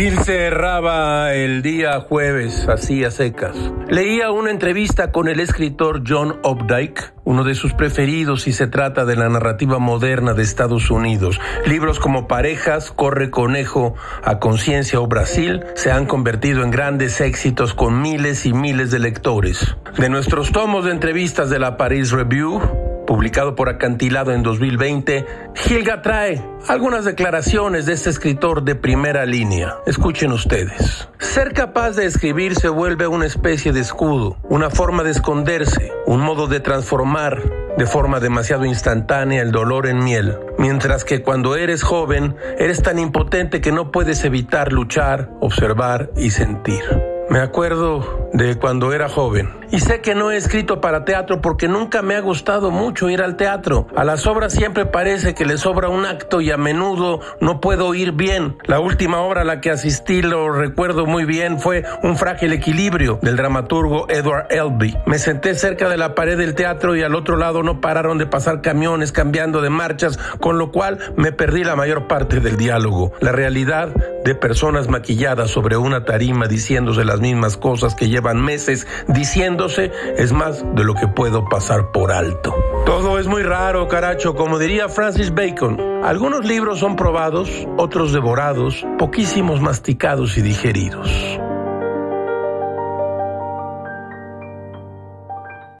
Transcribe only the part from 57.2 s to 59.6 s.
no puedo ir bien. La última obra a la